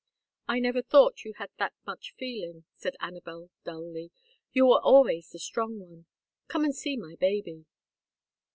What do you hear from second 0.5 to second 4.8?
never thought you had that much feeling," said Anabel, dully. "You